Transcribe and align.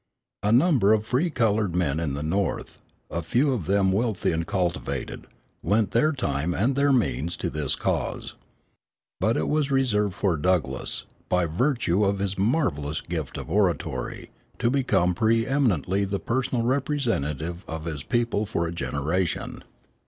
A 0.41 0.51
number 0.51 0.93
of 0.93 1.05
free 1.05 1.29
colored 1.29 1.75
men 1.75 1.99
in 1.99 2.15
the 2.15 2.23
North, 2.23 2.79
a 3.11 3.21
few 3.21 3.53
of 3.53 3.67
them 3.67 3.91
wealthy 3.91 4.31
and 4.31 4.47
cultivated, 4.47 5.27
lent 5.61 5.91
their 5.91 6.11
time 6.11 6.55
and 6.55 6.75
their 6.75 6.91
means 6.91 7.37
to 7.37 7.51
this 7.51 7.75
cause. 7.75 8.33
But 9.19 9.37
it 9.37 9.47
was 9.47 9.69
reserved 9.69 10.15
for 10.15 10.37
Douglass, 10.37 11.05
by 11.29 11.45
virtue 11.45 12.03
of 12.03 12.17
his 12.17 12.35
marvellous 12.35 13.01
gift 13.01 13.37
of 13.37 13.51
oratory, 13.51 14.31
to 14.57 14.71
become 14.71 15.13
pre 15.13 15.45
eminently 15.45 16.03
the 16.05 16.19
personal 16.19 16.65
representative 16.65 17.63
of 17.67 17.85
his 17.85 18.01
people 18.01 18.47
for 18.47 18.65
a 18.65 18.71
generation. 18.73 19.61